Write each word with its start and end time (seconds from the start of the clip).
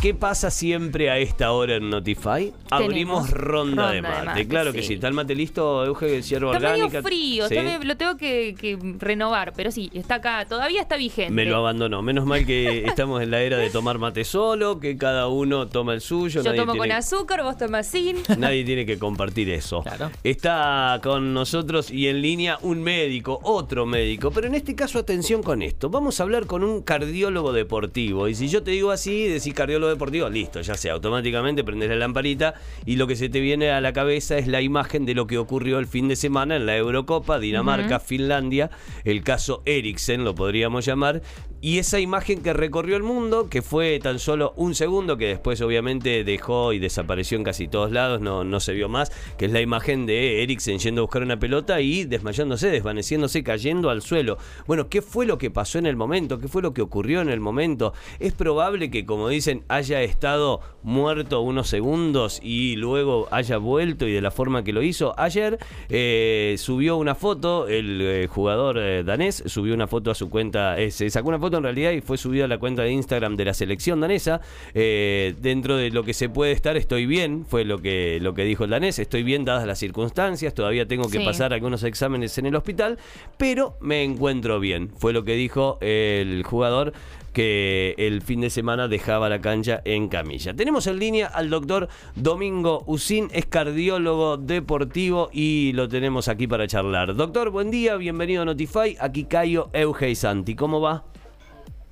¿Qué 0.00 0.14
pasa 0.14 0.50
siempre 0.50 1.10
a 1.10 1.18
esta 1.18 1.52
hora 1.52 1.76
en 1.76 1.90
Notify? 1.90 2.54
Abrimos 2.70 3.28
ronda, 3.28 3.90
de 3.90 3.90
ronda 3.90 3.92
de 3.92 4.02
mate. 4.02 4.24
mate, 4.26 4.48
Claro 4.48 4.72
que 4.72 4.82
sí. 4.82 4.94
¿Está 4.94 5.08
el 5.08 5.12
mate 5.12 5.34
listo, 5.34 5.84
Euge, 5.84 6.22
Sierra 6.22 6.46
Está 6.52 6.56
Orgánica? 6.68 6.86
medio 6.86 7.02
frío, 7.02 7.48
Sí. 7.48 7.54
está 7.58 7.84
lo 7.84 7.96
tengo 7.98 8.16
que, 8.16 8.54
que 8.58 8.78
renovar, 8.98 9.52
pero 9.54 9.70
sí, 9.70 9.90
está 9.92 10.14
acá, 10.14 10.46
todavía 10.48 10.80
está 10.80 10.96
vigente. 10.96 11.30
Me 11.34 11.44
lo 11.44 11.56
abandonó. 11.56 12.00
Menos 12.00 12.24
mal 12.24 12.46
que 12.46 12.82
estamos 12.86 13.20
en 13.20 13.30
la 13.30 13.42
era 13.42 13.58
de 13.58 13.68
tomar 13.68 13.98
mate 13.98 14.24
solo, 14.24 14.80
que 14.80 14.96
cada 14.96 15.28
uno 15.28 15.68
toma 15.68 15.92
el 15.92 16.00
suyo. 16.00 16.40
Yo 16.40 16.44
nadie 16.50 16.60
tomo 16.60 16.76
con 16.76 16.90
azúcar, 16.92 17.42
vos 17.42 17.58
tomás 17.58 17.86
sin. 17.86 18.16
Nadie 18.38 18.64
tiene 18.64 18.86
que 18.86 18.98
compartir 18.98 19.50
eso. 19.50 19.82
Claro. 19.82 20.10
Está 20.24 20.98
con 21.02 21.34
nosotros 21.34 21.90
y 21.90 22.08
en 22.08 22.22
línea 22.22 22.58
un 22.62 22.82
médico, 22.82 23.38
otro 23.42 23.84
médico, 23.84 24.30
pero 24.30 24.46
en 24.46 24.54
este 24.54 24.74
caso 24.74 24.98
atención 24.98 25.42
con 25.42 25.60
esto. 25.60 25.90
Vamos 25.90 26.20
a 26.20 26.22
hablar 26.22 26.46
con 26.46 26.64
un 26.64 26.80
cardiólogo 26.80 27.52
deportivo. 27.52 28.28
Y 28.28 28.34
si 28.34 28.48
yo 28.48 28.62
te 28.62 28.70
digo 28.70 28.92
así, 28.92 29.28
decís 29.28 29.52
cardiólogo 29.52 29.89
deportivo, 29.90 30.28
listo, 30.28 30.60
ya 30.60 30.74
sea, 30.74 30.94
automáticamente 30.94 31.64
prendes 31.64 31.88
la 31.90 31.96
lamparita 31.96 32.54
y 32.86 32.96
lo 32.96 33.06
que 33.06 33.16
se 33.16 33.28
te 33.28 33.40
viene 33.40 33.70
a 33.70 33.80
la 33.80 33.92
cabeza 33.92 34.38
es 34.38 34.46
la 34.46 34.62
imagen 34.62 35.06
de 35.06 35.14
lo 35.14 35.26
que 35.26 35.38
ocurrió 35.38 35.78
el 35.78 35.86
fin 35.86 36.08
de 36.08 36.16
semana 36.16 36.56
en 36.56 36.66
la 36.66 36.76
Eurocopa, 36.76 37.38
Dinamarca, 37.38 38.00
Finlandia, 38.00 38.70
el 39.04 39.22
caso 39.22 39.62
Eriksen, 39.66 40.24
lo 40.24 40.34
podríamos 40.34 40.84
llamar. 40.84 41.22
Y 41.62 41.76
esa 41.76 42.00
imagen 42.00 42.42
que 42.42 42.54
recorrió 42.54 42.96
el 42.96 43.02
mundo, 43.02 43.50
que 43.50 43.60
fue 43.60 43.98
tan 43.98 44.18
solo 44.18 44.54
un 44.56 44.74
segundo, 44.74 45.18
que 45.18 45.26
después 45.26 45.60
obviamente 45.60 46.24
dejó 46.24 46.72
y 46.72 46.78
desapareció 46.78 47.36
en 47.36 47.44
casi 47.44 47.68
todos 47.68 47.92
lados, 47.92 48.22
no, 48.22 48.44
no 48.44 48.60
se 48.60 48.72
vio 48.72 48.88
más, 48.88 49.12
que 49.36 49.44
es 49.44 49.52
la 49.52 49.60
imagen 49.60 50.06
de 50.06 50.42
Eriksen 50.42 50.78
yendo 50.78 51.02
a 51.02 51.04
buscar 51.04 51.22
una 51.22 51.38
pelota 51.38 51.82
y 51.82 52.04
desmayándose, 52.04 52.70
desvaneciéndose, 52.70 53.44
cayendo 53.44 53.90
al 53.90 54.00
suelo. 54.00 54.38
Bueno, 54.66 54.88
¿qué 54.88 55.02
fue 55.02 55.26
lo 55.26 55.36
que 55.36 55.50
pasó 55.50 55.78
en 55.78 55.84
el 55.84 55.96
momento? 55.96 56.38
¿Qué 56.38 56.48
fue 56.48 56.62
lo 56.62 56.72
que 56.72 56.80
ocurrió 56.80 57.20
en 57.20 57.28
el 57.28 57.40
momento? 57.40 57.92
Es 58.20 58.32
probable 58.32 58.90
que, 58.90 59.04
como 59.04 59.28
dicen, 59.28 59.62
haya 59.80 60.02
estado 60.02 60.60
muerto 60.82 61.40
unos 61.40 61.68
segundos 61.68 62.40
y 62.42 62.76
luego 62.76 63.28
haya 63.30 63.58
vuelto 63.58 64.06
y 64.06 64.12
de 64.12 64.20
la 64.20 64.30
forma 64.30 64.62
que 64.62 64.72
lo 64.72 64.82
hizo. 64.82 65.14
Ayer 65.18 65.58
eh, 65.88 66.54
subió 66.58 66.96
una 66.96 67.14
foto, 67.14 67.66
el 67.68 68.00
eh, 68.00 68.26
jugador 68.28 68.78
eh, 68.78 69.02
danés 69.02 69.42
subió 69.46 69.74
una 69.74 69.86
foto 69.86 70.10
a 70.10 70.14
su 70.14 70.30
cuenta, 70.30 70.76
se 70.90 71.10
sacó 71.10 71.28
una 71.28 71.38
foto 71.38 71.56
en 71.56 71.64
realidad 71.64 71.92
y 71.92 72.00
fue 72.00 72.16
subida 72.18 72.44
a 72.44 72.48
la 72.48 72.58
cuenta 72.58 72.82
de 72.82 72.92
Instagram 72.92 73.36
de 73.36 73.44
la 73.46 73.54
selección 73.54 74.00
danesa. 74.00 74.40
Dentro 74.74 75.76
de 75.76 75.90
lo 75.90 76.04
que 76.04 76.14
se 76.14 76.28
puede 76.28 76.52
estar, 76.52 76.76
estoy 76.76 77.06
bien, 77.06 77.44
fue 77.46 77.64
lo 77.64 77.78
que, 77.80 78.18
lo 78.20 78.34
que 78.34 78.44
dijo 78.44 78.64
el 78.64 78.70
danés, 78.70 78.98
estoy 78.98 79.22
bien 79.22 79.44
dadas 79.44 79.66
las 79.66 79.78
circunstancias, 79.78 80.54
todavía 80.54 80.86
tengo 80.86 81.08
que 81.08 81.18
Sí. 81.18 81.24
pasar 81.24 81.52
algunos 81.52 81.82
exámenes 81.82 82.36
en 82.38 82.46
el 82.46 82.54
hospital, 82.54 82.98
pero 83.36 83.74
me 83.80 84.02
encuentro 84.04 84.60
bien, 84.60 84.90
fue 84.96 85.12
lo 85.12 85.24
que 85.24 85.34
dijo 85.34 85.78
el 85.80 86.42
jugador 86.44 86.92
que 87.32 87.94
el 87.98 88.22
fin 88.22 88.40
de 88.40 88.50
semana 88.50 88.88
dejaba 88.88 89.28
la 89.28 89.40
cancha 89.40 89.80
en 89.84 90.08
camilla. 90.08 90.54
Tenemos 90.54 90.86
en 90.86 90.98
línea 90.98 91.26
al 91.26 91.50
doctor 91.50 91.88
Domingo 92.16 92.84
Usín, 92.86 93.28
es 93.32 93.46
cardiólogo 93.46 94.36
deportivo 94.36 95.30
y 95.32 95.72
lo 95.74 95.88
tenemos 95.88 96.28
aquí 96.28 96.46
para 96.46 96.66
charlar. 96.66 97.14
Doctor, 97.14 97.50
buen 97.50 97.70
día, 97.70 97.96
bienvenido 97.96 98.42
a 98.42 98.44
Notify, 98.44 98.96
aquí 99.00 99.24
Cayo 99.24 99.70
Euge 99.72 100.14
Santi, 100.14 100.54
¿cómo 100.54 100.80
va? 100.80 101.04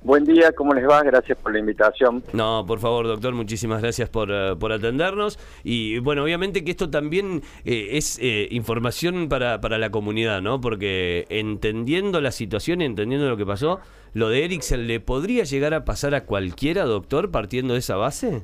Buen 0.01 0.23
día, 0.23 0.53
¿cómo 0.53 0.73
les 0.73 0.87
va? 0.87 1.03
Gracias 1.03 1.37
por 1.37 1.51
la 1.51 1.59
invitación. 1.59 2.23
No, 2.31 2.63
por 2.65 2.79
favor, 2.79 3.05
doctor, 3.05 3.33
muchísimas 3.33 3.81
gracias 3.81 4.09
por, 4.09 4.29
eh, 4.31 4.55
por 4.57 4.71
atendernos. 4.71 5.37
Y 5.63 5.99
bueno, 5.99 6.23
obviamente 6.23 6.63
que 6.63 6.71
esto 6.71 6.89
también 6.89 7.41
eh, 7.65 7.89
es 7.91 8.17
eh, 8.21 8.47
información 8.51 9.27
para, 9.27 9.59
para 9.59 9.77
la 9.77 9.89
comunidad, 9.89 10.41
¿no? 10.41 10.61
Porque 10.61 11.25
entendiendo 11.27 12.21
la 12.21 12.31
situación 12.31 12.81
y 12.81 12.85
entendiendo 12.85 13.27
lo 13.27 13.35
que 13.35 13.45
pasó, 13.45 13.81
lo 14.13 14.29
de 14.29 14.45
Eriksen 14.45 14.87
le 14.87 15.01
podría 15.01 15.43
llegar 15.43 15.73
a 15.73 15.83
pasar 15.83 16.15
a 16.15 16.23
cualquiera, 16.23 16.85
doctor, 16.85 17.29
partiendo 17.29 17.73
de 17.73 17.79
esa 17.79 17.97
base. 17.97 18.43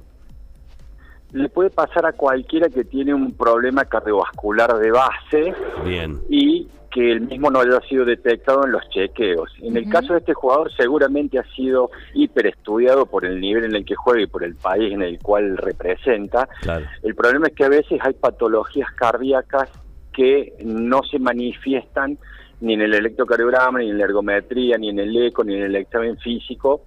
Le 1.31 1.47
puede 1.47 1.69
pasar 1.69 2.05
a 2.05 2.11
cualquiera 2.11 2.67
que 2.67 2.83
tiene 2.83 3.13
un 3.13 3.31
problema 3.31 3.85
cardiovascular 3.85 4.77
de 4.77 4.91
base 4.91 5.53
Bien. 5.85 6.19
y 6.29 6.67
que 6.95 7.11
el 7.11 7.19
mismo 7.19 7.51
no 7.51 7.59
haya 7.59 7.81
sido 7.89 8.05
detectado 8.05 8.63
en 8.63 8.71
los 8.71 8.87
chequeos. 8.87 9.51
En 9.61 9.75
el 9.75 9.89
caso 9.89 10.13
de 10.13 10.19
este 10.19 10.33
jugador 10.33 10.71
seguramente 10.77 11.37
ha 11.37 11.43
sido 11.53 11.91
hiperestudiado 12.13 13.05
por 13.05 13.25
el 13.25 13.41
nivel 13.41 13.65
en 13.65 13.75
el 13.75 13.83
que 13.83 13.95
juega 13.95 14.21
y 14.21 14.27
por 14.27 14.45
el 14.45 14.55
país 14.55 14.93
en 14.93 15.01
el 15.01 15.19
cual 15.19 15.57
representa. 15.57 16.47
Claro. 16.61 16.85
El 17.03 17.13
problema 17.13 17.47
es 17.47 17.53
que 17.53 17.65
a 17.65 17.69
veces 17.69 17.99
hay 18.01 18.13
patologías 18.13 18.89
cardíacas 18.93 19.69
que 20.13 20.53
no 20.63 21.03
se 21.03 21.19
manifiestan 21.19 22.17
ni 22.61 22.75
en 22.75 22.81
el 22.83 22.93
electrocardiograma, 22.93 23.79
ni 23.79 23.89
en 23.89 23.97
la 23.97 24.05
ergometría, 24.05 24.77
ni 24.77 24.87
en 24.87 24.99
el 24.99 25.17
eco, 25.21 25.43
ni 25.43 25.55
en 25.55 25.63
el 25.63 25.75
examen 25.75 26.17
físico, 26.19 26.85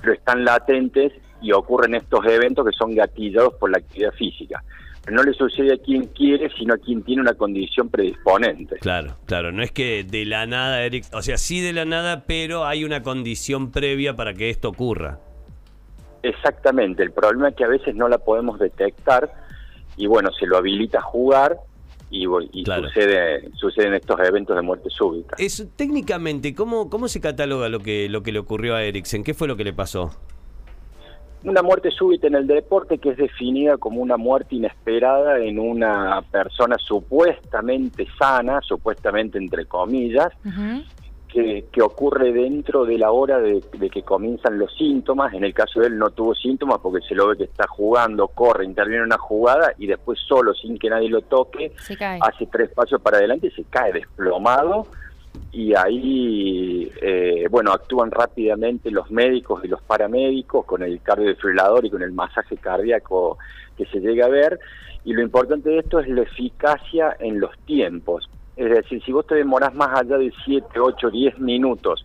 pero 0.00 0.12
están 0.12 0.44
latentes 0.44 1.12
y 1.40 1.52
ocurren 1.52 1.94
estos 1.94 2.26
eventos 2.26 2.66
que 2.66 2.76
son 2.76 2.96
gatillados 2.96 3.54
por 3.54 3.70
la 3.70 3.78
actividad 3.78 4.10
física. 4.10 4.64
No 5.10 5.22
le 5.22 5.32
sucede 5.32 5.72
a 5.74 5.78
quien 5.78 6.04
quiere, 6.08 6.50
sino 6.58 6.74
a 6.74 6.76
quien 6.78 7.02
tiene 7.02 7.22
una 7.22 7.34
condición 7.34 7.88
predisponente. 7.88 8.76
Claro, 8.80 9.16
claro. 9.26 9.50
No 9.50 9.62
es 9.62 9.72
que 9.72 10.04
de 10.04 10.24
la 10.26 10.46
nada, 10.46 10.82
Eric, 10.84 11.04
o 11.12 11.22
sea, 11.22 11.38
sí 11.38 11.60
de 11.60 11.72
la 11.72 11.84
nada, 11.84 12.24
pero 12.26 12.66
hay 12.66 12.84
una 12.84 13.02
condición 13.02 13.70
previa 13.72 14.14
para 14.14 14.34
que 14.34 14.50
esto 14.50 14.68
ocurra. 14.68 15.18
Exactamente, 16.22 17.02
el 17.02 17.12
problema 17.12 17.48
es 17.48 17.56
que 17.56 17.64
a 17.64 17.68
veces 17.68 17.94
no 17.94 18.06
la 18.08 18.18
podemos 18.18 18.58
detectar 18.58 19.32
y 19.96 20.06
bueno, 20.06 20.30
se 20.38 20.46
lo 20.46 20.58
habilita 20.58 20.98
a 20.98 21.02
jugar 21.02 21.56
y, 22.10 22.26
bu- 22.26 22.46
y 22.52 22.62
Claro. 22.64 22.88
sucede, 22.88 23.50
suceden 23.54 23.94
estos 23.94 24.20
eventos 24.20 24.54
de 24.54 24.60
muerte 24.62 24.90
súbita. 24.90 25.36
Eso, 25.38 25.64
técnicamente, 25.76 26.54
¿cómo, 26.54 26.90
¿cómo 26.90 27.08
se 27.08 27.20
cataloga 27.22 27.70
lo 27.70 27.80
que, 27.80 28.08
lo 28.10 28.22
que 28.22 28.32
le 28.32 28.38
ocurrió 28.38 28.74
a 28.74 28.82
Eriksen? 28.82 29.24
¿Qué 29.24 29.32
fue 29.32 29.48
lo 29.48 29.56
que 29.56 29.64
le 29.64 29.72
pasó? 29.72 30.10
Una 31.42 31.62
muerte 31.62 31.90
súbita 31.90 32.26
en 32.26 32.34
el 32.34 32.46
deporte 32.46 32.98
que 32.98 33.10
es 33.10 33.16
definida 33.16 33.78
como 33.78 34.02
una 34.02 34.18
muerte 34.18 34.56
inesperada 34.56 35.38
en 35.38 35.58
una 35.58 36.22
persona 36.30 36.76
supuestamente 36.78 38.06
sana, 38.18 38.60
supuestamente 38.62 39.38
entre 39.38 39.64
comillas, 39.64 40.28
que, 41.28 41.64
que 41.72 41.80
ocurre 41.80 42.32
dentro 42.32 42.84
de 42.84 42.98
la 42.98 43.10
hora 43.10 43.40
de, 43.40 43.64
de 43.78 43.88
que 43.88 44.02
comienzan 44.02 44.58
los 44.58 44.74
síntomas. 44.76 45.32
En 45.32 45.44
el 45.44 45.54
caso 45.54 45.80
de 45.80 45.86
él 45.86 45.96
no 45.96 46.10
tuvo 46.10 46.34
síntomas 46.34 46.78
porque 46.82 47.06
se 47.06 47.14
lo 47.14 47.28
ve 47.28 47.38
que 47.38 47.44
está 47.44 47.66
jugando, 47.66 48.28
corre, 48.28 48.66
interviene 48.66 48.98
en 48.98 49.06
una 49.06 49.18
jugada 49.18 49.72
y 49.78 49.86
después 49.86 50.18
solo, 50.28 50.52
sin 50.52 50.78
que 50.78 50.90
nadie 50.90 51.08
lo 51.08 51.22
toque, 51.22 51.72
hace 52.20 52.46
tres 52.46 52.70
pasos 52.74 53.00
para 53.00 53.16
adelante 53.16 53.46
y 53.46 53.50
se 53.52 53.64
cae 53.64 53.92
desplomado 53.94 54.88
y 55.52 55.74
ahí, 55.74 56.90
eh, 57.02 57.46
bueno, 57.50 57.72
actúan 57.72 58.10
rápidamente 58.10 58.90
los 58.90 59.10
médicos 59.10 59.64
y 59.64 59.68
los 59.68 59.82
paramédicos 59.82 60.64
con 60.64 60.82
el 60.82 61.00
cardiodefibrilador 61.02 61.84
y 61.84 61.90
con 61.90 62.02
el 62.02 62.12
masaje 62.12 62.56
cardíaco 62.56 63.38
que 63.76 63.84
se 63.86 63.98
llega 64.00 64.26
a 64.26 64.28
ver. 64.28 64.60
Y 65.04 65.12
lo 65.12 65.22
importante 65.22 65.70
de 65.70 65.78
esto 65.78 65.98
es 65.98 66.08
la 66.08 66.22
eficacia 66.22 67.16
en 67.18 67.40
los 67.40 67.56
tiempos. 67.66 68.28
Es 68.56 68.70
decir, 68.70 69.02
si 69.02 69.10
vos 69.10 69.26
te 69.26 69.34
demorás 69.34 69.74
más 69.74 69.98
allá 69.98 70.18
de 70.18 70.32
7, 70.44 70.78
8, 70.78 71.10
10 71.10 71.38
minutos 71.40 72.04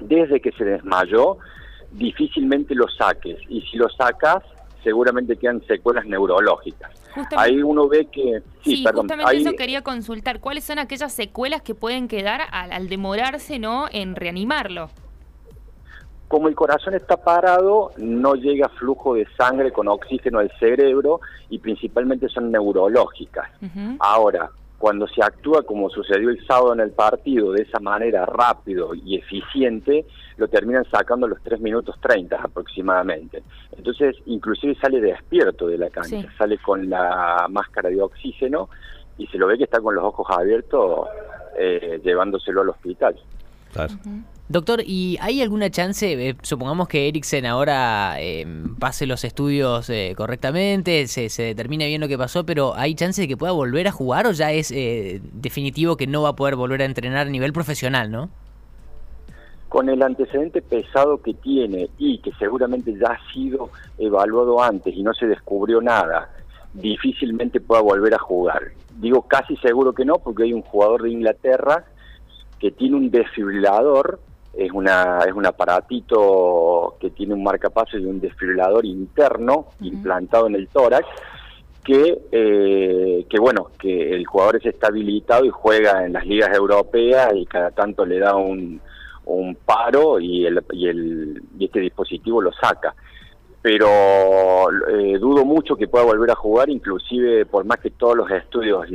desde 0.00 0.40
que 0.40 0.52
se 0.52 0.64
desmayó, 0.64 1.38
difícilmente 1.92 2.74
lo 2.74 2.88
saques. 2.88 3.38
Y 3.48 3.60
si 3.62 3.76
lo 3.76 3.88
sacas, 3.90 4.42
seguramente 4.84 5.36
quedan 5.36 5.60
secuelas 5.66 6.06
neurológicas. 6.06 6.92
Justamente- 7.14 7.36
Ahí 7.36 7.62
uno 7.62 7.88
ve 7.88 8.06
que... 8.06 8.42
Sí, 8.62 8.82
perdón, 8.84 9.02
justamente 9.02 9.30
ahí- 9.36 9.40
eso 9.42 9.52
quería 9.56 9.82
consultar. 9.82 10.38
¿Cuáles 10.40 10.64
son 10.64 10.78
aquellas 10.78 11.12
secuelas 11.12 11.62
que 11.62 11.74
pueden 11.74 12.06
quedar 12.06 12.42
al, 12.52 12.70
al 12.72 12.88
demorarse, 12.88 13.58
no, 13.58 13.86
en 13.90 14.14
reanimarlo? 14.14 14.90
como 16.26 16.48
el 16.48 16.56
corazón 16.56 16.94
está 16.94 17.16
parado, 17.18 17.92
no 17.96 18.34
llega 18.34 18.68
flujo 18.70 19.14
de 19.14 19.24
sangre 19.36 19.70
con 19.70 19.86
oxígeno 19.86 20.40
al 20.40 20.50
cerebro 20.58 21.20
y 21.48 21.60
principalmente 21.60 22.28
son 22.28 22.50
neurológicas. 22.50 23.48
Ahora, 24.00 24.50
cuando 24.78 25.06
se 25.06 25.22
actúa 25.22 25.62
como 25.62 25.88
sucedió 25.90 26.30
el 26.30 26.44
sábado 26.44 26.72
en 26.74 26.80
el 26.80 26.90
partido, 26.90 27.52
de 27.52 27.62
esa 27.62 27.78
manera 27.78 28.26
rápido 28.26 28.96
y 28.96 29.14
eficiente, 29.16 30.06
lo 30.36 30.48
terminan 30.48 30.84
sacando 30.90 31.26
a 31.26 31.28
los 31.28 31.42
3 31.42 31.60
minutos 31.60 31.96
30 32.00 32.36
aproximadamente. 32.42 33.42
Entonces, 33.76 34.16
inclusive 34.26 34.74
sale 34.80 35.00
despierto 35.00 35.66
de 35.66 35.78
la 35.78 35.90
cancha, 35.90 36.20
Sí. 36.20 36.26
sale 36.36 36.58
con 36.58 36.88
la 36.90 37.46
máscara 37.50 37.88
de 37.90 38.00
oxígeno 38.02 38.68
y 39.18 39.26
se 39.28 39.38
lo 39.38 39.46
ve 39.46 39.58
que 39.58 39.64
está 39.64 39.80
con 39.80 39.94
los 39.94 40.04
ojos 40.04 40.26
abiertos 40.30 41.06
eh, 41.58 42.00
llevándoselo 42.04 42.62
al 42.62 42.70
hospital. 42.70 43.14
Claro. 43.72 43.94
Doctor, 44.46 44.82
¿y 44.84 45.16
hay 45.22 45.40
alguna 45.40 45.70
chance, 45.70 46.12
eh, 46.28 46.36
supongamos 46.42 46.86
que 46.86 47.08
Eriksen 47.08 47.46
ahora 47.46 48.16
eh, 48.20 48.46
pase 48.78 49.06
los 49.06 49.24
estudios 49.24 49.88
eh, 49.88 50.12
correctamente, 50.16 51.06
se, 51.06 51.30
se 51.30 51.44
determine 51.44 51.86
bien 51.86 52.00
lo 52.00 52.08
que 52.08 52.18
pasó, 52.18 52.44
pero 52.44 52.74
¿hay 52.74 52.94
chance 52.94 53.22
de 53.22 53.26
que 53.28 53.36
pueda 53.38 53.52
volver 53.52 53.88
a 53.88 53.92
jugar 53.92 54.26
o 54.26 54.32
ya 54.32 54.52
es 54.52 54.70
eh, 54.70 55.20
definitivo 55.32 55.96
que 55.96 56.06
no 56.06 56.22
va 56.22 56.30
a 56.30 56.36
poder 56.36 56.56
volver 56.56 56.82
a 56.82 56.84
entrenar 56.84 57.26
a 57.26 57.30
nivel 57.30 57.52
profesional, 57.54 58.10
no? 58.10 58.28
Con 59.74 59.88
el 59.88 60.04
antecedente 60.04 60.62
pesado 60.62 61.20
que 61.20 61.34
tiene 61.34 61.88
y 61.98 62.18
que 62.18 62.30
seguramente 62.38 62.96
ya 62.96 63.08
ha 63.08 63.32
sido 63.32 63.70
evaluado 63.98 64.62
antes 64.62 64.94
y 64.94 65.02
no 65.02 65.12
se 65.12 65.26
descubrió 65.26 65.80
nada, 65.80 66.30
difícilmente 66.74 67.60
pueda 67.60 67.82
volver 67.82 68.14
a 68.14 68.20
jugar. 68.20 68.62
digo 69.00 69.22
casi 69.22 69.56
seguro 69.56 69.92
que 69.92 70.04
no, 70.04 70.20
porque 70.20 70.44
hay 70.44 70.52
un 70.52 70.62
jugador 70.62 71.02
de 71.02 71.10
Inglaterra 71.10 71.86
que 72.60 72.70
tiene 72.70 72.94
un 72.94 73.10
desfibrilador, 73.10 74.20
es 74.56 74.70
una 74.70 75.18
es 75.26 75.32
un 75.32 75.44
aparatito 75.44 76.94
que 77.00 77.10
tiene 77.10 77.34
un 77.34 77.42
marcapasos 77.42 78.00
y 78.00 78.04
un 78.04 78.20
desfibrilador 78.20 78.86
interno 78.86 79.70
implantado 79.80 80.46
en 80.46 80.54
el 80.54 80.68
tórax, 80.68 81.04
que, 81.82 82.16
eh, 82.30 83.26
que 83.28 83.40
bueno, 83.40 83.70
que 83.76 84.14
el 84.14 84.24
jugador 84.24 84.54
es 84.54 84.66
estabilizado 84.66 85.44
y 85.44 85.50
juega 85.50 86.06
en 86.06 86.12
las 86.12 86.24
ligas 86.24 86.56
europeas 86.56 87.32
y 87.34 87.44
cada 87.44 87.72
tanto 87.72 88.06
le 88.06 88.20
da 88.20 88.36
un, 88.36 88.80
un 89.26 89.54
paro 89.56 90.20
y, 90.20 90.46
el, 90.46 90.62
y, 90.72 90.88
el, 90.88 91.42
y 91.58 91.64
este 91.66 91.80
dispositivo 91.80 92.40
lo 92.40 92.52
saca. 92.52 92.94
Pero 93.62 93.86
eh, 94.90 95.18
dudo 95.18 95.44
mucho 95.44 95.76
que 95.76 95.88
pueda 95.88 96.04
volver 96.04 96.30
a 96.30 96.34
jugar, 96.34 96.68
inclusive 96.68 97.46
por 97.46 97.64
más 97.64 97.78
que 97.78 97.90
todos 97.90 98.16
los 98.16 98.30
estudios 98.30 98.86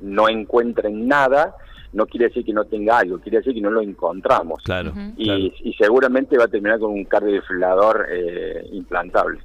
no 0.00 0.28
encuentren 0.28 1.06
nada, 1.06 1.54
no 1.92 2.06
quiere 2.06 2.26
decir 2.26 2.44
que 2.44 2.52
no 2.52 2.64
tenga 2.64 2.98
algo, 2.98 3.18
quiere 3.20 3.38
decir 3.38 3.54
que 3.54 3.60
no 3.60 3.70
lo 3.70 3.80
encontramos. 3.80 4.62
Claro. 4.64 4.92
y, 5.16 5.52
y, 5.62 5.72
seguramente 5.74 6.36
va 6.36 6.44
a 6.44 6.48
terminar 6.48 6.78
con 6.80 6.90
un 6.90 7.04
cardiodefibrilador 7.04 8.06
eh, 8.10 8.68
implantable. 8.72 9.40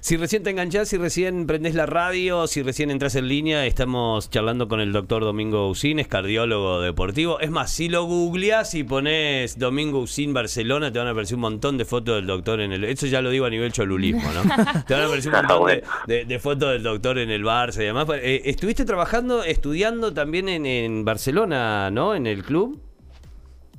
Si 0.00 0.16
recién 0.16 0.42
te 0.42 0.50
enganchás, 0.50 0.88
si 0.88 0.98
recién 0.98 1.46
prendés 1.46 1.74
la 1.74 1.86
radio, 1.86 2.46
si 2.46 2.62
recién 2.62 2.90
entras 2.90 3.16
en 3.16 3.28
línea, 3.28 3.66
estamos 3.66 4.30
charlando 4.30 4.68
con 4.68 4.80
el 4.80 4.92
doctor 4.92 5.22
Domingo 5.22 5.68
Usín, 5.68 5.98
es 5.98 6.06
cardiólogo 6.06 6.80
deportivo. 6.80 7.40
Es 7.40 7.50
más, 7.50 7.72
si 7.72 7.88
lo 7.88 8.04
googleás 8.04 8.74
y 8.74 8.84
pones 8.84 9.58
Domingo 9.58 9.98
Usín 10.00 10.32
Barcelona, 10.32 10.92
te 10.92 10.98
van 10.98 11.08
a 11.08 11.10
aparecer 11.10 11.34
un 11.34 11.40
montón 11.42 11.76
de 11.78 11.84
fotos 11.84 12.16
del 12.16 12.26
doctor 12.26 12.60
en 12.60 12.72
el... 12.72 12.84
Eso 12.84 13.06
ya 13.06 13.20
lo 13.20 13.30
digo 13.30 13.46
a 13.46 13.50
nivel 13.50 13.72
cholulismo, 13.72 14.30
¿no? 14.32 14.42
te 14.86 14.94
van 14.94 15.02
a 15.02 15.06
aparecer 15.06 15.32
un 15.34 15.40
montón 15.40 15.82
de, 16.06 16.38
fotos 16.38 16.72
del 16.72 16.82
doctor 16.82 17.18
en 17.18 17.30
el 17.30 17.42
Barça 17.44 17.82
y 17.82 17.86
demás. 17.86 18.06
Eh, 18.22 18.42
¿Estuviste 18.44 18.84
trabajando, 18.84 19.42
estudiando 19.42 20.12
también 20.12 20.48
en, 20.48 20.66
en 20.66 21.04
Barcelona, 21.04 21.90
¿no? 21.90 22.14
En 22.14 22.26
el 22.26 22.44
club. 22.44 22.85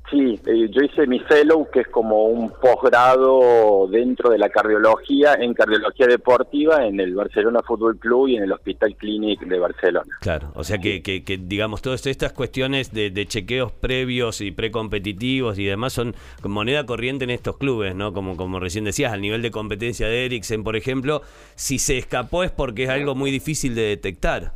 Sí, 0.09 0.39
eh, 0.45 0.69
yo 0.69 0.83
hice 0.83 1.05
mi 1.05 1.19
fellow, 1.19 1.69
que 1.69 1.81
es 1.81 1.87
como 1.89 2.27
un 2.27 2.49
posgrado 2.49 3.87
dentro 3.89 4.29
de 4.29 4.37
la 4.37 4.47
cardiología, 4.47 5.33
en 5.33 5.53
cardiología 5.53 6.07
deportiva, 6.07 6.85
en 6.85 7.01
el 7.01 7.13
Barcelona 7.13 7.59
Fútbol 7.61 7.97
Club 7.97 8.29
y 8.29 8.37
en 8.37 8.43
el 8.43 8.53
Hospital 8.53 8.95
Clínic 8.95 9.41
de 9.41 9.59
Barcelona. 9.59 10.07
Claro, 10.21 10.51
o 10.55 10.63
sea 10.63 10.77
que, 10.77 11.01
que, 11.01 11.37
digamos, 11.37 11.81
todas 11.81 12.05
estas 12.07 12.31
cuestiones 12.31 12.93
de, 12.93 13.25
chequeos 13.27 13.73
previos 13.73 14.39
y 14.39 14.51
precompetitivos 14.51 15.59
y 15.59 15.65
demás 15.65 15.91
son 15.91 16.15
moneda 16.45 16.85
corriente 16.85 17.25
en 17.25 17.31
estos 17.31 17.57
clubes, 17.57 17.93
¿no? 17.93 18.13
Como, 18.13 18.37
como 18.37 18.61
recién 18.61 18.85
decías, 18.85 19.11
al 19.11 19.19
nivel 19.19 19.41
de 19.41 19.51
competencia 19.51 20.07
de 20.07 20.25
Eriksen, 20.25 20.63
por 20.63 20.77
ejemplo, 20.77 21.21
si 21.55 21.79
se 21.79 21.97
escapó 21.97 22.45
es 22.45 22.51
porque 22.51 22.83
es 22.83 22.89
algo 22.89 23.13
muy 23.13 23.29
difícil 23.29 23.75
de 23.75 23.81
detectar. 23.81 24.53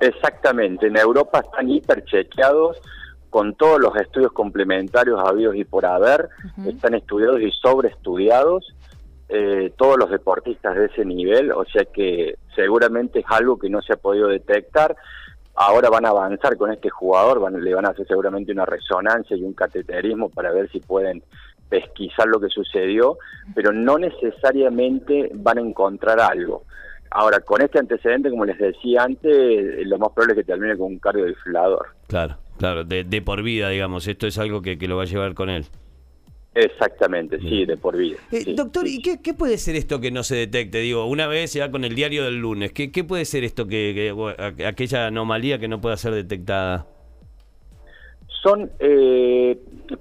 Exactamente, 0.00 0.86
en 0.86 0.96
Europa 0.96 1.40
están 1.40 1.68
hiperchequeados 1.68 2.80
con 3.32 3.54
todos 3.54 3.80
los 3.80 3.96
estudios 3.96 4.30
complementarios 4.32 5.18
habidos 5.18 5.56
y 5.56 5.64
por 5.64 5.86
haber, 5.86 6.28
están 6.66 6.92
estudiados 6.92 7.40
y 7.40 7.50
sobreestudiados 7.50 8.74
eh, 9.30 9.72
todos 9.78 9.96
los 9.98 10.10
deportistas 10.10 10.76
de 10.76 10.84
ese 10.84 11.06
nivel, 11.06 11.50
o 11.50 11.64
sea 11.64 11.86
que 11.86 12.36
seguramente 12.54 13.20
es 13.20 13.24
algo 13.30 13.58
que 13.58 13.70
no 13.70 13.80
se 13.80 13.94
ha 13.94 13.96
podido 13.96 14.28
detectar. 14.28 14.94
Ahora 15.54 15.88
van 15.88 16.04
a 16.04 16.10
avanzar 16.10 16.58
con 16.58 16.70
este 16.70 16.90
jugador, 16.90 17.40
van, 17.40 17.64
le 17.64 17.74
van 17.74 17.86
a 17.86 17.92
hacer 17.92 18.06
seguramente 18.06 18.52
una 18.52 18.66
resonancia 18.66 19.34
y 19.34 19.42
un 19.44 19.54
cateterismo 19.54 20.28
para 20.28 20.52
ver 20.52 20.70
si 20.70 20.80
pueden 20.80 21.22
pesquisar 21.70 22.26
lo 22.28 22.38
que 22.38 22.50
sucedió, 22.50 23.16
pero 23.54 23.72
no 23.72 23.96
necesariamente 23.96 25.30
van 25.32 25.56
a 25.56 25.62
encontrar 25.62 26.20
algo. 26.20 26.64
Ahora, 27.10 27.40
con 27.40 27.62
este 27.62 27.78
antecedente, 27.78 28.28
como 28.28 28.44
les 28.44 28.58
decía 28.58 29.04
antes, 29.04 29.86
lo 29.86 29.96
más 29.96 30.10
probable 30.10 30.34
es 30.34 30.40
que 30.40 30.52
termine 30.52 30.76
con 30.76 30.88
un 30.88 30.98
cardiodiflador. 30.98 31.94
Claro. 32.08 32.36
Claro, 32.62 32.84
de, 32.84 33.02
de 33.02 33.22
por 33.22 33.42
vida, 33.42 33.70
digamos. 33.70 34.06
Esto 34.06 34.28
es 34.28 34.38
algo 34.38 34.62
que, 34.62 34.78
que 34.78 34.86
lo 34.86 34.96
va 34.96 35.02
a 35.02 35.06
llevar 35.06 35.34
con 35.34 35.50
él. 35.50 35.64
Exactamente, 36.54 37.40
sí, 37.40 37.64
de 37.64 37.76
por 37.76 37.96
vida. 37.96 38.18
Eh, 38.30 38.54
doctor, 38.54 38.86
¿y 38.86 39.02
qué, 39.02 39.20
qué, 39.20 39.34
puede 39.34 39.58
ser 39.58 39.74
esto 39.74 40.00
que 40.00 40.12
no 40.12 40.22
se 40.22 40.36
detecte? 40.36 40.78
Digo, 40.78 41.06
una 41.06 41.26
vez 41.26 41.54
ya 41.54 41.72
con 41.72 41.82
el 41.82 41.96
diario 41.96 42.22
del 42.22 42.36
lunes, 42.36 42.70
¿qué, 42.72 42.92
qué 42.92 43.02
puede 43.02 43.24
ser 43.24 43.42
esto 43.42 43.66
que, 43.66 44.14
aquella 44.64 45.08
anomalía 45.08 45.58
que 45.58 45.66
no 45.66 45.80
pueda 45.80 45.96
ser 45.96 46.14
detectada? 46.14 46.86
Son, 48.28 48.70
eh, 48.78 49.58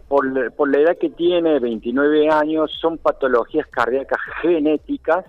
por, 0.07 0.51
por, 0.51 0.71
la 0.71 0.81
edad 0.81 0.97
que 0.99 1.09
tiene, 1.09 1.57
29 1.57 2.29
años, 2.29 2.71
son 2.79 2.99
patologías 2.99 3.65
cardíacas 3.69 4.19
genéticas 4.43 5.25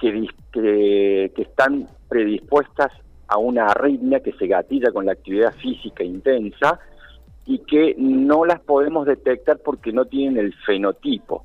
que, 0.00 0.26
que, 0.52 1.30
que 1.36 1.42
están 1.42 1.86
predispuestas 2.08 2.90
a 3.28 3.38
una 3.38 3.66
arritmia 3.66 4.20
que 4.20 4.32
se 4.32 4.46
gatilla 4.46 4.90
con 4.92 5.06
la 5.06 5.12
actividad 5.12 5.54
física 5.54 6.04
intensa 6.04 6.78
y 7.46 7.58
que 7.58 7.94
no 7.98 8.44
las 8.44 8.60
podemos 8.60 9.06
detectar 9.06 9.58
porque 9.58 9.92
no 9.92 10.06
tienen 10.06 10.38
el 10.38 10.54
fenotipo. 10.66 11.44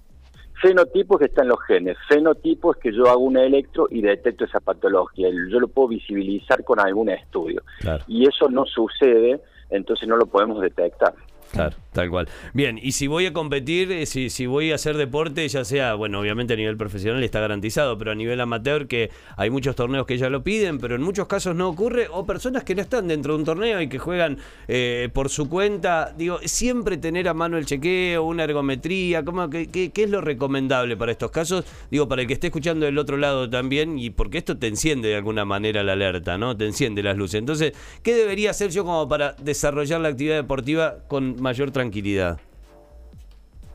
Fenotipo 0.62 1.16
es 1.16 1.20
que 1.20 1.26
está 1.26 1.44
en 1.44 1.50
los 1.50 1.62
genes, 1.66 1.98
fenotipo 2.10 2.74
es 2.74 2.80
que 2.80 2.92
yo 2.92 3.08
hago 3.08 3.22
un 3.22 3.38
electro 3.38 3.88
y 3.90 4.02
detecto 4.02 4.44
esa 4.44 4.60
patología, 4.60 5.30
yo 5.50 5.60
lo 5.60 5.70
puedo 5.70 5.90
visibilizar 5.90 6.64
con 6.66 6.82
algún 6.82 7.10
estudio. 7.10 7.64
Y 8.08 8.28
eso 8.28 8.50
no 8.50 8.66
sucede, 8.66 9.40
entonces 9.70 10.08
no 10.08 10.18
lo 10.18 10.26
podemos 10.26 10.62
detectar. 10.62 11.14
Claro, 11.52 11.76
tal 11.94 12.10
cual. 12.10 12.28
Bien, 12.54 12.80
y 12.82 12.92
si 12.92 13.08
voy 13.08 13.26
a 13.26 13.34
competir, 13.34 13.92
eh, 13.92 14.06
si, 14.06 14.30
si 14.30 14.46
voy 14.46 14.72
a 14.72 14.76
hacer 14.76 14.98
deporte, 14.98 15.48
ya 15.48 15.66
sea, 15.66 15.96
bueno, 15.96 16.20
obviamente 16.20 16.54
a 16.54 16.58
nivel 16.58 16.78
profesional 16.78 17.24
está 17.24 17.40
garantizado, 17.40 17.98
pero 17.98 18.12
a 18.12 18.16
nivel 18.16 18.40
amateur, 18.40 18.88
que 18.88 19.10
hay 19.36 19.50
muchos 19.50 19.76
torneos 19.76 20.06
que 20.06 20.18
ya 20.20 20.30
lo 20.30 20.44
piden, 20.44 20.78
pero 20.78 20.96
en 20.96 21.02
muchos 21.02 21.28
casos 21.28 21.56
no 21.56 21.68
ocurre, 21.68 22.08
o 22.12 22.26
personas 22.26 22.64
que 22.64 22.76
no 22.76 22.82
están 22.82 23.08
dentro 23.08 23.34
de 23.34 23.40
un 23.40 23.46
torneo 23.46 23.82
y 23.82 23.90
que 23.90 23.98
juegan 23.98 24.38
eh, 24.68 25.10
por 25.12 25.30
su 25.30 25.50
cuenta, 25.50 26.14
digo, 26.16 26.40
siempre 26.46 26.98
tener 26.98 27.28
a 27.28 27.34
mano 27.34 27.58
el 27.58 27.66
chequeo, 27.66 28.24
una 28.24 28.44
ergometría, 28.44 29.26
¿cómo, 29.26 29.50
qué, 29.50 29.68
qué, 29.70 29.92
es 29.96 30.10
lo 30.10 30.22
recomendable 30.22 30.98
para 30.98 31.12
estos 31.12 31.32
casos? 31.32 31.66
Digo, 31.90 32.08
para 32.08 32.22
el 32.22 32.28
que 32.28 32.34
esté 32.34 32.48
escuchando 32.48 32.86
del 32.86 33.00
otro 33.00 33.18
lado 33.18 33.50
también, 33.50 33.98
y 33.98 34.12
porque 34.12 34.38
esto 34.38 34.58
te 34.58 34.68
enciende 34.68 35.10
de 35.10 35.16
alguna 35.16 35.46
manera 35.46 35.82
la 35.82 35.94
alerta, 35.94 36.38
¿no? 36.38 36.56
Te 36.56 36.68
enciende 36.68 37.02
las 37.02 37.18
luces. 37.18 37.40
Entonces, 37.40 37.74
¿qué 38.04 38.14
debería 38.14 38.52
hacer 38.52 38.70
yo 38.70 38.86
como 38.86 39.10
para 39.10 39.34
desarrollar 39.42 40.02
la 40.02 40.10
actividad 40.10 40.36
deportiva 40.36 40.98
con 41.08 41.39
mayor 41.40 41.72
tranquilidad? 41.72 42.40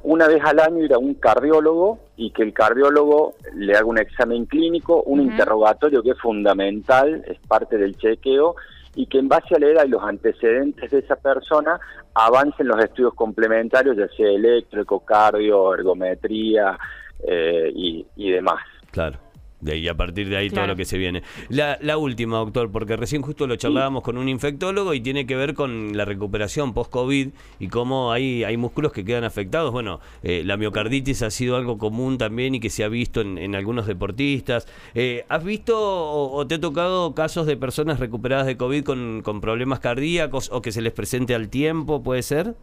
Una 0.02 0.28
vez 0.28 0.42
al 0.44 0.60
año 0.60 0.84
ir 0.84 0.92
a 0.92 0.98
un 0.98 1.14
cardiólogo 1.14 1.98
y 2.16 2.30
que 2.30 2.42
el 2.42 2.52
cardiólogo 2.52 3.34
le 3.54 3.74
haga 3.74 3.86
un 3.86 3.98
examen 3.98 4.44
clínico, 4.44 5.02
un 5.02 5.22
interrogatorio 5.22 6.02
que 6.02 6.10
es 6.10 6.20
fundamental, 6.20 7.24
es 7.26 7.38
parte 7.48 7.78
del 7.78 7.96
chequeo, 7.96 8.54
y 8.94 9.06
que 9.06 9.18
en 9.18 9.28
base 9.28 9.54
a 9.54 9.58
la 9.58 9.66
edad 9.66 9.84
y 9.86 9.88
los 9.88 10.02
antecedentes 10.02 10.90
de 10.90 10.98
esa 10.98 11.16
persona 11.16 11.80
avancen 12.14 12.68
los 12.68 12.78
estudios 12.84 13.14
complementarios, 13.14 13.96
ya 13.96 14.06
sea 14.08 14.28
eléctrico, 14.28 15.00
cardio, 15.00 15.74
ergometría 15.74 16.78
eh, 17.26 17.72
y, 17.74 18.06
y 18.14 18.30
demás. 18.30 18.60
Claro 18.90 19.23
y 19.64 19.88
a 19.88 19.94
partir 19.94 20.28
de 20.28 20.36
ahí 20.36 20.50
todo 20.50 20.66
lo 20.66 20.76
que 20.76 20.84
se 20.84 20.98
viene. 20.98 21.22
La, 21.48 21.78
la, 21.80 21.96
última, 21.96 22.38
doctor, 22.38 22.70
porque 22.70 22.96
recién 22.96 23.22
justo 23.22 23.46
lo 23.46 23.56
charlábamos 23.56 24.02
con 24.02 24.18
un 24.18 24.28
infectólogo 24.28 24.94
y 24.94 25.00
tiene 25.00 25.26
que 25.26 25.36
ver 25.36 25.54
con 25.54 25.96
la 25.96 26.04
recuperación 26.04 26.74
post-COVID 26.74 27.28
y 27.58 27.68
cómo 27.68 28.12
hay, 28.12 28.44
hay 28.44 28.56
músculos 28.56 28.92
que 28.92 29.04
quedan 29.04 29.24
afectados. 29.24 29.72
Bueno, 29.72 30.00
eh, 30.22 30.42
la 30.44 30.56
miocarditis 30.56 31.22
ha 31.22 31.30
sido 31.30 31.56
algo 31.56 31.78
común 31.78 32.18
también 32.18 32.54
y 32.54 32.60
que 32.60 32.70
se 32.70 32.84
ha 32.84 32.88
visto 32.88 33.20
en, 33.20 33.54
algunos 33.54 33.86
deportistas. 33.86 34.66
Eh, 34.94 35.24
¿Has 35.28 35.44
visto 35.44 35.74
o, 35.76 36.46
te 36.46 36.56
ha 36.56 36.60
tocado 36.60 37.14
casos 37.14 37.46
de 37.46 37.56
personas 37.56 38.00
recuperadas 38.00 38.46
de 38.46 38.56
COVID 38.56 38.84
con, 38.84 39.22
con 39.22 39.40
problemas 39.40 39.80
cardíacos 39.80 40.50
o 40.52 40.60
que 40.60 40.72
se 40.72 40.82
les 40.82 40.92
presente 40.92 41.34
al 41.34 41.48
tiempo, 41.48 42.02
puede 42.02 42.22
ser? 42.22 42.54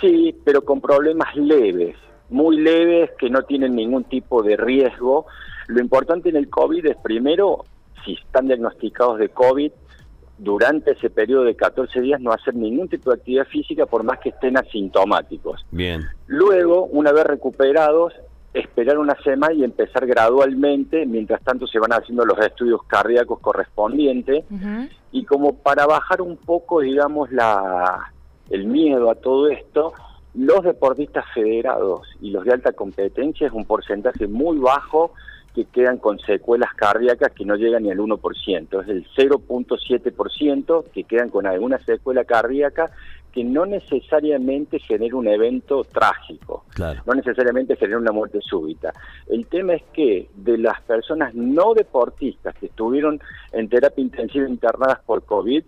Sí, 0.00 0.34
pero 0.44 0.64
con 0.64 0.80
problemas 0.80 1.34
leves, 1.36 1.96
muy 2.28 2.58
leves 2.58 3.10
que 3.18 3.30
no 3.30 3.42
tienen 3.42 3.74
ningún 3.74 4.04
tipo 4.04 4.42
de 4.42 4.56
riesgo 4.56 5.26
lo 5.68 5.80
importante 5.80 6.28
en 6.28 6.36
el 6.36 6.48
COVID 6.48 6.86
es 6.86 6.96
primero, 6.96 7.64
si 8.04 8.14
están 8.14 8.46
diagnosticados 8.46 9.18
de 9.18 9.28
COVID, 9.28 9.72
durante 10.38 10.92
ese 10.92 11.10
periodo 11.10 11.44
de 11.44 11.54
14 11.54 12.00
días 12.00 12.20
no 12.20 12.32
hacer 12.32 12.54
ningún 12.54 12.88
tipo 12.88 13.10
de 13.10 13.16
actividad 13.16 13.46
física 13.46 13.86
por 13.86 14.02
más 14.02 14.18
que 14.18 14.30
estén 14.30 14.56
asintomáticos. 14.56 15.64
Bien. 15.70 16.02
Luego, 16.26 16.86
una 16.86 17.12
vez 17.12 17.24
recuperados, 17.24 18.12
esperar 18.52 18.98
una 18.98 19.16
semana 19.22 19.52
y 19.52 19.64
empezar 19.64 20.06
gradualmente, 20.06 21.06
mientras 21.06 21.42
tanto 21.42 21.66
se 21.66 21.78
van 21.78 21.92
haciendo 21.92 22.24
los 22.24 22.38
estudios 22.38 22.82
cardíacos 22.84 23.40
correspondientes 23.40 24.44
y 25.12 25.24
como 25.24 25.54
para 25.54 25.86
bajar 25.86 26.20
un 26.20 26.36
poco, 26.36 26.80
digamos, 26.80 27.30
la 27.32 28.12
el 28.50 28.66
miedo 28.66 29.10
a 29.10 29.14
todo 29.14 29.48
esto, 29.48 29.94
los 30.34 30.62
deportistas 30.62 31.24
federados 31.32 32.06
y 32.20 32.30
los 32.30 32.44
de 32.44 32.52
alta 32.52 32.72
competencia 32.72 33.46
es 33.46 33.52
un 33.52 33.64
porcentaje 33.64 34.26
muy 34.26 34.58
bajo 34.58 35.12
que 35.54 35.66
quedan 35.66 35.98
con 35.98 36.18
secuelas 36.18 36.74
cardíacas 36.74 37.32
que 37.32 37.44
no 37.44 37.54
llegan 37.54 37.84
ni 37.84 37.90
al 37.90 37.98
1%, 37.98 38.82
es 38.82 38.88
el 38.88 39.06
0.7% 39.16 40.84
que 40.92 41.04
quedan 41.04 41.30
con 41.30 41.46
alguna 41.46 41.78
secuela 41.84 42.24
cardíaca 42.24 42.90
que 43.32 43.42
no 43.42 43.66
necesariamente 43.66 44.78
genera 44.78 45.16
un 45.16 45.26
evento 45.26 45.82
trágico, 45.84 46.64
Claro. 46.74 47.02
no 47.04 47.14
necesariamente 47.14 47.74
genera 47.76 47.98
una 47.98 48.12
muerte 48.12 48.38
súbita. 48.40 48.92
El 49.28 49.46
tema 49.46 49.74
es 49.74 49.82
que 49.92 50.28
de 50.36 50.56
las 50.58 50.80
personas 50.82 51.34
no 51.34 51.74
deportistas 51.74 52.54
que 52.54 52.66
estuvieron 52.66 53.20
en 53.52 53.68
terapia 53.68 54.02
intensiva 54.02 54.48
internadas 54.48 55.00
por 55.04 55.24
COVID, 55.24 55.64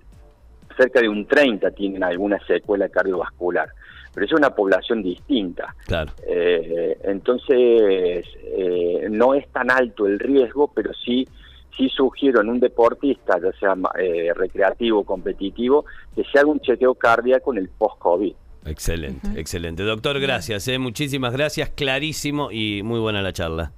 cerca 0.77 1.01
de 1.01 1.09
un 1.09 1.27
30 1.27 1.71
tienen 1.73 2.05
alguna 2.05 2.39
secuela 2.47 2.89
cardiovascular, 2.89 3.69
pero 4.17 4.25
es 4.25 4.33
una 4.33 4.55
población 4.55 5.03
distinta. 5.03 5.77
Claro. 5.85 6.11
Eh, 6.27 6.97
entonces, 7.05 8.25
eh, 8.45 9.09
no 9.11 9.35
es 9.35 9.47
tan 9.49 9.71
alto 9.71 10.07
el 10.07 10.19
riesgo, 10.19 10.73
pero 10.75 10.95
sí, 10.95 11.29
sí 11.77 11.91
sugiero 11.91 12.41
en 12.41 12.49
un 12.49 12.59
deportista, 12.59 13.39
ya 13.39 13.53
sea 13.61 13.77
eh, 13.99 14.33
recreativo 14.35 15.01
o 15.01 15.05
competitivo, 15.05 15.85
que 16.15 16.25
se 16.25 16.39
haga 16.39 16.49
un 16.49 16.61
chequeo 16.61 16.95
cardíaco 16.95 17.53
en 17.53 17.59
el 17.59 17.69
post-COVID. 17.69 18.33
Excelente, 18.65 19.29
excelente. 19.39 19.83
Doctor, 19.83 20.19
gracias, 20.19 20.67
eh, 20.69 20.79
muchísimas 20.79 21.35
gracias, 21.35 21.69
clarísimo 21.69 22.51
y 22.51 22.83
muy 22.83 23.01
buena 23.01 23.21
la 23.21 23.35
charla. 23.35 23.73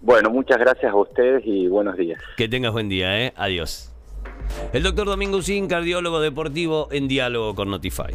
Bueno, 0.00 0.30
muchas 0.30 0.56
gracias 0.56 0.90
a 0.90 0.96
ustedes 0.96 1.42
y 1.44 1.66
buenos 1.66 1.98
días. 1.98 2.18
Que 2.38 2.48
tengas 2.48 2.72
buen 2.72 2.88
día, 2.88 3.26
¿eh? 3.26 3.34
Adiós. 3.36 3.94
El 4.72 4.84
doctor 4.84 5.06
Domingo 5.06 5.36
Usín, 5.36 5.68
cardiólogo 5.68 6.18
deportivo, 6.18 6.88
en 6.90 7.08
diálogo 7.08 7.54
con 7.54 7.68
Notify. 7.68 8.14